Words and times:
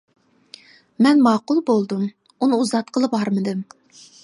مەن 1.07 1.21
ماقۇل 1.27 1.61
بولدۇم، 1.69 2.07
ئۇنى 2.09 2.61
ئۇزاتقىلى 2.63 3.13
بارمىدىم. 3.15 3.65